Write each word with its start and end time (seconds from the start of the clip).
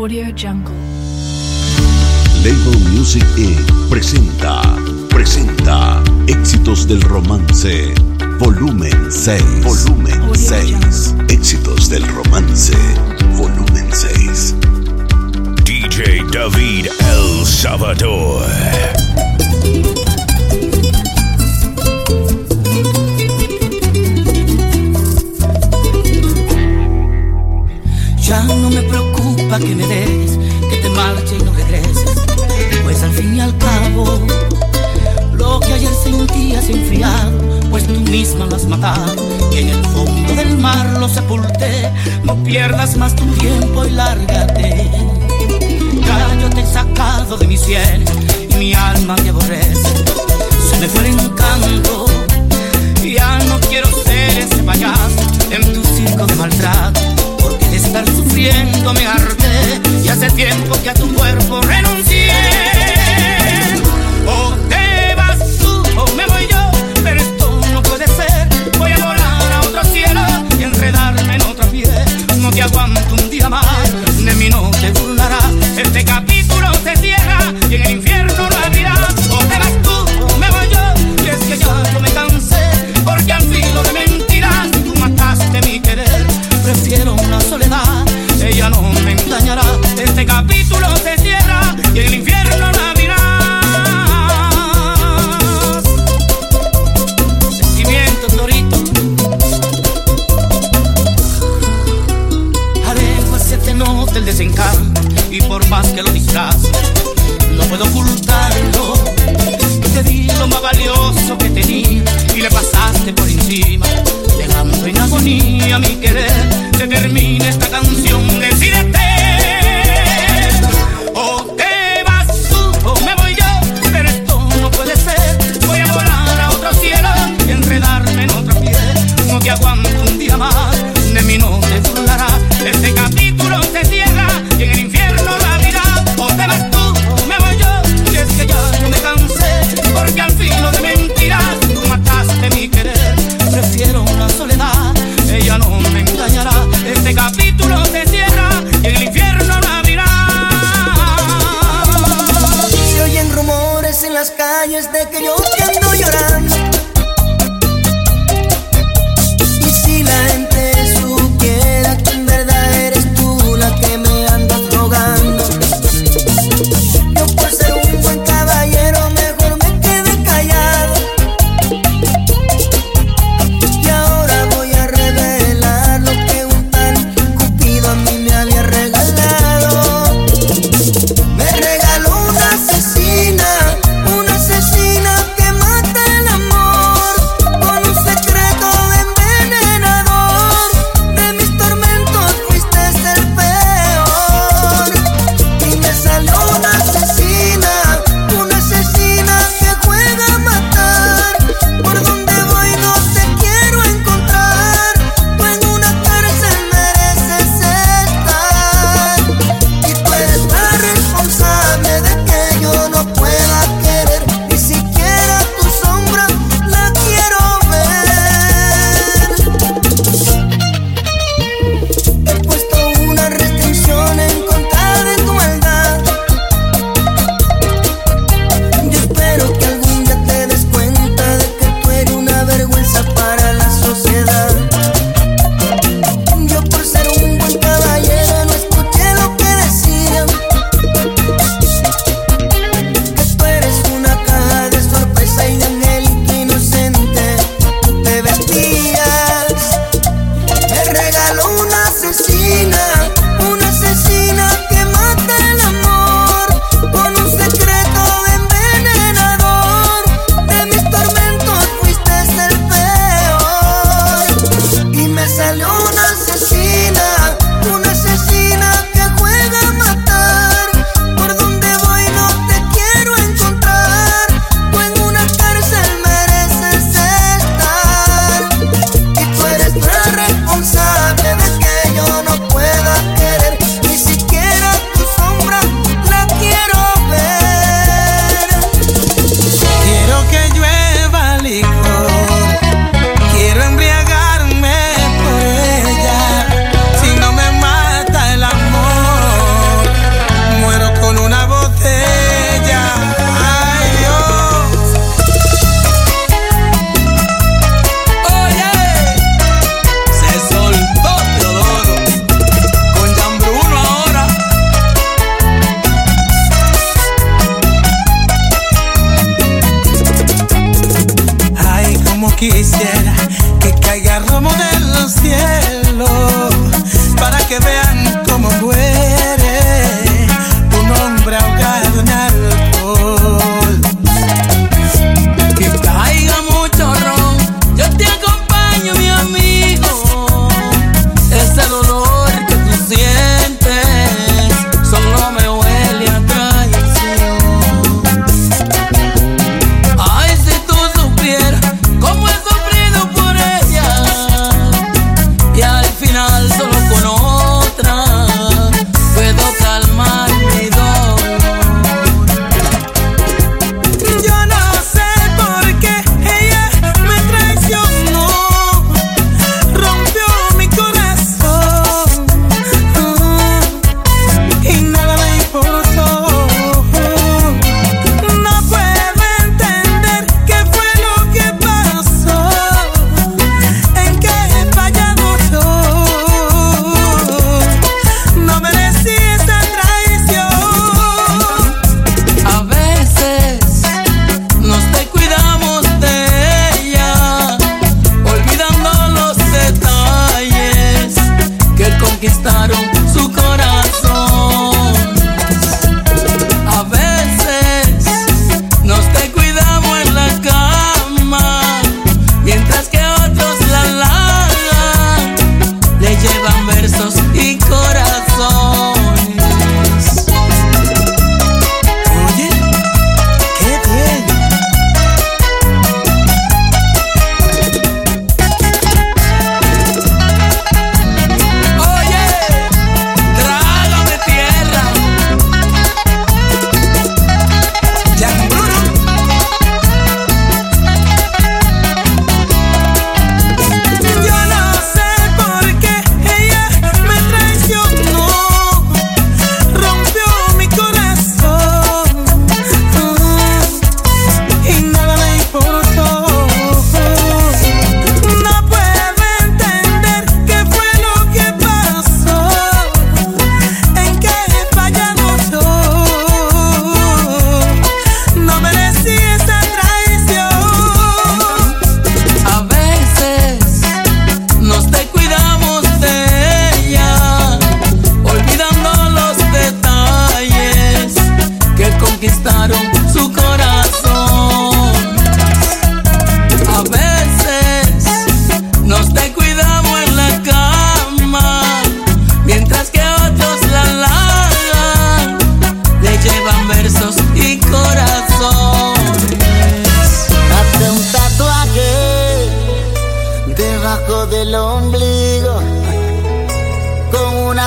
Audio 0.00 0.32
Jungle. 0.34 0.72
Label 2.42 2.80
Music 2.88 3.22
Inc. 3.36 3.70
presenta, 3.90 4.62
presenta 5.10 6.02
Éxitos 6.26 6.88
del 6.88 7.02
Romance, 7.02 7.92
volumen 8.38 9.12
6. 9.12 9.42
Volumen 9.62 10.34
6. 10.34 11.14
Éxitos 11.28 11.90
del 11.90 12.08
Romance, 12.08 12.74
volumen 13.36 13.90
6. 13.92 14.54
DJ 15.66 16.24
David 16.32 16.86
El 16.86 17.44
Salvador. 17.44 18.46
Ya 28.30 28.44
no 28.44 28.70
me 28.70 28.80
preocupa 29.50 29.58
que 29.58 29.74
me 29.74 29.86
des, 29.86 30.38
que 30.68 30.76
te 30.76 30.88
marches 30.90 31.40
y 31.40 31.44
no 31.44 31.52
regreses, 31.52 32.10
pues 32.84 33.02
al 33.02 33.10
fin 33.12 33.36
y 33.36 33.40
al 33.40 33.56
cabo, 33.58 34.20
lo 35.32 35.60
que 35.60 35.72
ayer 35.72 35.92
sentías 36.04 36.68
enfriado, 36.68 37.32
pues 37.70 37.86
tú 37.86 38.00
misma 38.00 38.46
lo 38.46 38.56
has 38.56 38.66
matado, 38.66 39.16
y 39.52 39.58
en 39.58 39.68
el 39.70 39.84
fondo 39.86 40.34
del 40.34 40.58
mar 40.58 40.86
lo 40.98 41.08
sepulté, 41.08 41.90
no 42.24 42.36
pierdas 42.44 42.96
más 42.96 43.14
tu 43.16 43.24
tiempo 43.34 43.84
y 43.84 43.90
lárgate. 43.90 44.90
Ya 46.06 46.50
te 46.50 46.66
sacado 46.66 47.36
de 47.36 47.46
mi 47.46 47.56
sien 47.56 48.04
y 48.50 48.54
mi 48.54 48.74
alma 48.74 49.16
te 49.16 49.30
aborrece, 49.30 49.88
se 50.70 50.78
me 50.78 50.88
fue 50.88 51.08
el 51.08 51.18
encanto, 51.18 52.06
ya 53.02 53.38
no 53.48 53.58
quiero 53.68 53.88
ser 54.04 54.38
ese 54.38 54.62
payaso 54.62 55.22
en 55.50 55.72
tu 55.72 55.82
circo 55.84 56.26
de 56.26 56.34
maltrato 56.36 57.09
estar 57.90 58.06
sufriendo 58.14 58.94
me 58.94 59.04
harté 59.04 59.80
y 60.04 60.08
hace 60.08 60.30
tiempo 60.30 60.80
que 60.80 60.90
a 60.90 60.94
tu 60.94 61.12
cuerpo 61.12 61.60
renuncié. 61.62 62.30
O 64.26 64.54
te 64.68 65.14
vas 65.16 65.38
tú 65.58 65.82
o 65.96 66.06
me 66.14 66.24
voy 66.26 66.46
yo, 66.48 66.70
pero 67.02 67.20
esto 67.20 67.60
no 67.72 67.82
puede 67.82 68.06
ser. 68.06 68.48
Voy 68.78 68.92
a 68.92 69.04
volar 69.04 69.52
a 69.52 69.60
otro 69.62 69.82
cielo 69.92 70.20
y 70.56 70.62
enredarme 70.62 71.34
en 71.34 71.42
otra 71.42 71.66
piel. 71.66 71.90
No 72.38 72.50
te 72.52 72.62
aguanto 72.62 73.14
un 73.14 73.28
día 73.28 73.48
más, 73.48 73.66
de 74.24 74.34
mí 74.34 74.48
no 74.48 74.70
te. 74.70 74.92
Este 75.76 76.04
capítulo 76.04 76.72
se 76.84 76.94
cierra 76.96 77.38
y 77.68 77.74
en 77.74 77.82
el 77.82 77.90
infierno 77.90 78.48
no 78.48 78.59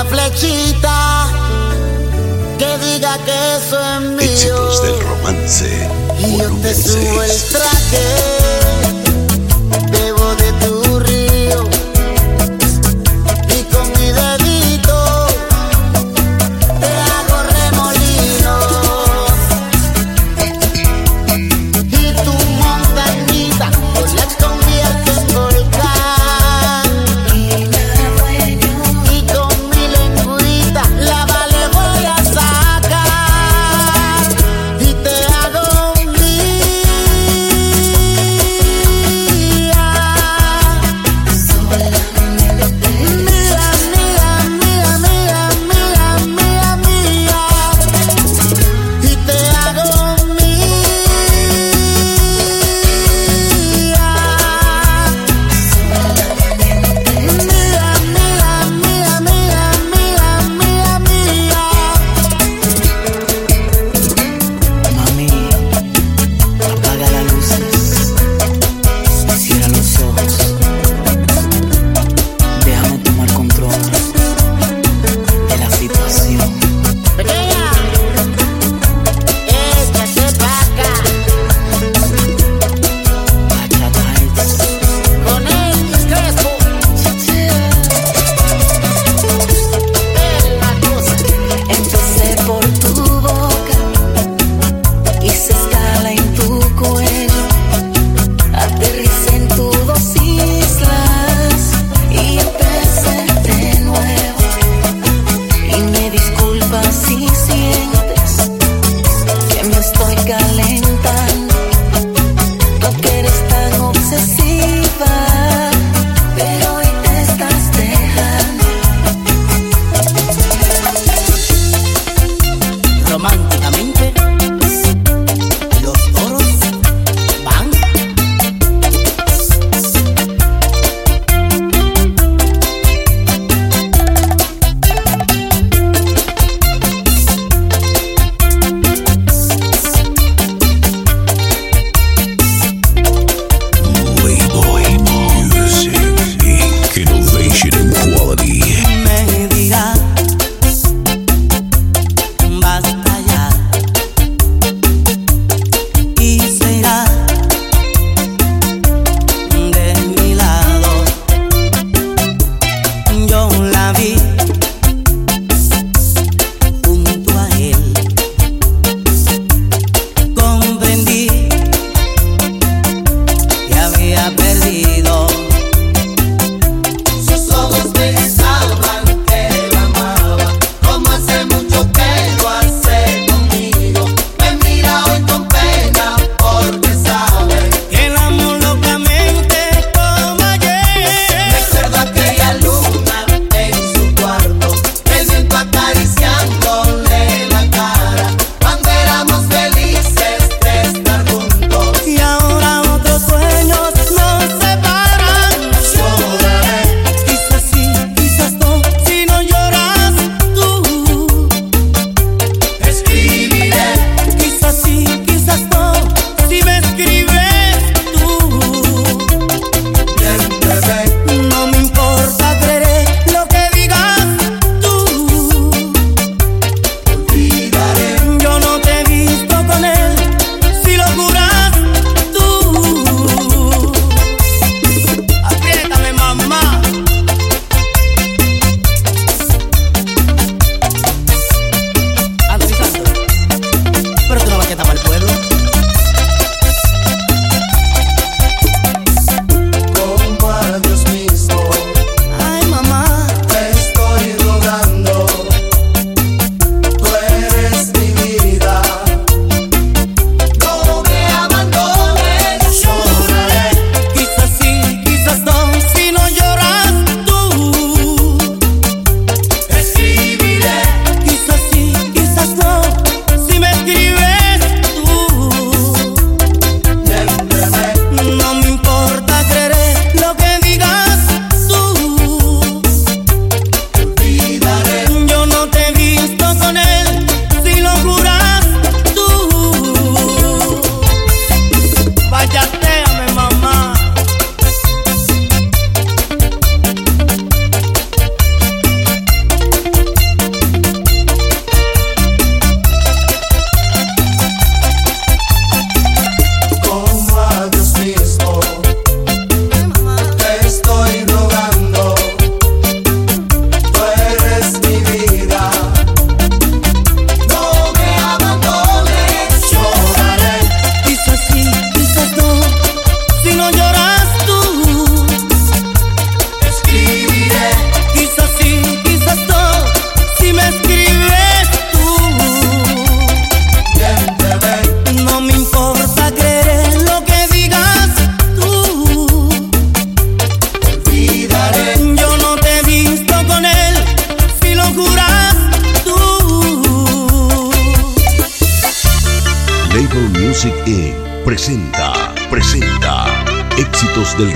flechita 0.06 1.28
que 2.58 2.78
diga 2.80 3.18
que 3.26 3.56
eso 3.56 3.80
es 3.80 4.02
mío. 4.02 4.22
Éxitos 4.22 4.84
del 4.84 5.00
romance. 5.02 5.90
Y 6.20 6.38
yo 6.38 6.50
te 6.62 6.76
subo 6.76 7.24
el 7.24 7.44
traje. 7.52 8.53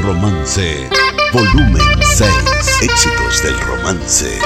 Romance, 0.07 0.87
volumen 1.33 1.81
6. 2.01 2.29
Éxitos 2.81 3.43
del 3.43 3.59
Romance, 3.59 4.39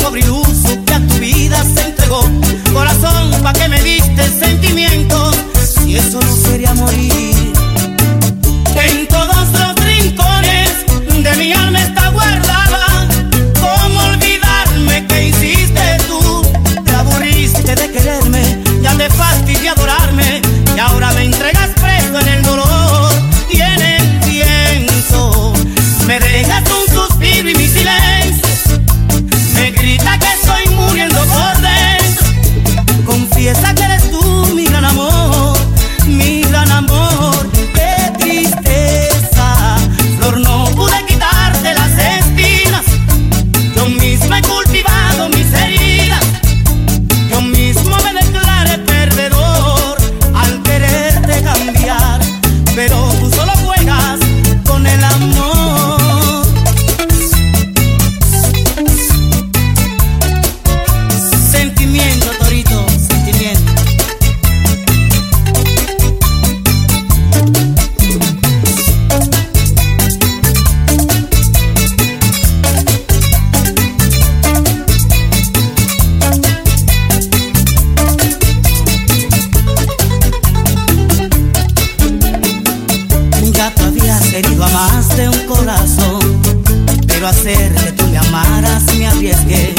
sobre 0.00 0.28
o 0.30 0.49
amaste 84.70 85.28
un 85.28 85.46
corazón, 85.46 86.20
pero 87.06 87.28
hacer 87.28 87.74
que 87.74 87.92
tú 87.92 88.06
me 88.08 88.18
amaras 88.18 88.84
me 88.96 89.06
arriesgué. 89.06 89.74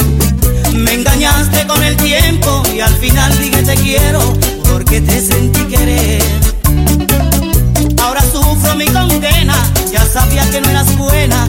Me 0.73 0.93
engañaste 0.93 1.65
con 1.67 1.81
el 1.83 1.95
tiempo 1.97 2.63
y 2.75 2.81
al 2.81 2.93
final 2.95 3.37
dije 3.37 3.63
te 3.63 3.75
quiero 3.75 4.19
porque 4.69 5.01
te 5.01 5.21
sentí 5.21 5.61
querer. 5.65 6.23
Ahora 8.01 8.21
sufro 8.21 8.75
mi 8.75 8.85
condena, 8.85 9.55
ya 9.91 10.05
sabía 10.05 10.49
que 10.49 10.61
no 10.61 10.69
eras 10.69 10.97
buena 10.97 11.40